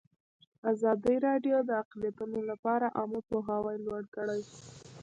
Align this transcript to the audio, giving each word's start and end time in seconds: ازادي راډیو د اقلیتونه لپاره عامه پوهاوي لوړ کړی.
ازادي 0.71 1.15
راډیو 1.27 1.57
د 1.63 1.69
اقلیتونه 1.83 2.39
لپاره 2.49 2.85
عامه 2.97 3.21
پوهاوي 3.29 3.77
لوړ 3.85 4.03
کړی. 4.15 4.41